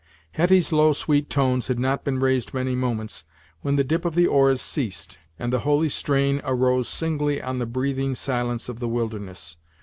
Hetty's 0.31 0.71
low, 0.71 0.93
sweet 0.93 1.29
tones 1.29 1.67
had 1.67 1.77
not 1.77 2.03
been 2.03 2.17
raised 2.19 2.55
many 2.55 2.75
moments, 2.75 3.23
when 3.61 3.75
the 3.75 3.83
dip 3.83 4.03
of 4.03 4.15
the 4.15 4.25
oars 4.25 4.59
ceased, 4.59 5.19
and 5.37 5.53
the 5.53 5.59
holy 5.59 5.89
strain 5.89 6.41
arose 6.43 6.89
singly 6.89 7.39
on 7.39 7.59
the 7.59 7.67
breathing 7.67 8.15
silence 8.15 8.67
of 8.67 8.79
the 8.79 8.87
wilderness. 8.89 9.57